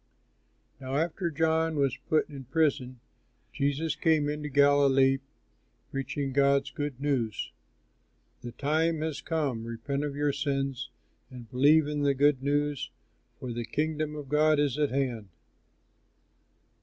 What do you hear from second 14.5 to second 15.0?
is at